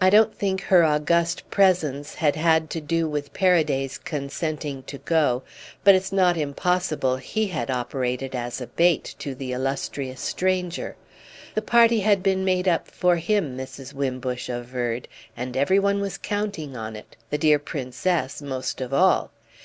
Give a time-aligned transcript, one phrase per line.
[0.00, 5.42] I don't think her august presence had had to do with Paraday's consenting to go,
[5.82, 10.94] but it's not impossible he had operated as a bait to the illustrious stranger.
[11.56, 13.92] The party had been made up for him, Mrs.
[13.92, 19.32] Wimbush averred, and every one was counting on it, the dear Princess most of all.